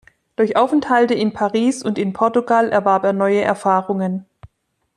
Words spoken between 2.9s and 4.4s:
er neue Erfahrungen.